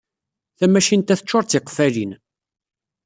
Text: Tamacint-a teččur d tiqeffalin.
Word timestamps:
Tamacint-a 0.57 1.15
teččur 1.19 1.43
d 1.45 1.49
tiqeffalin. 1.49 2.11